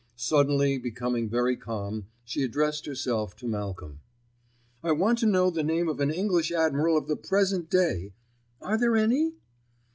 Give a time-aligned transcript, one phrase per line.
[0.15, 3.99] Suddenly becoming very calm, she addressed herself to Malcolm.
[4.81, 8.13] "I want to know the name of an English admiral of the present day.
[8.61, 9.33] Are there any?"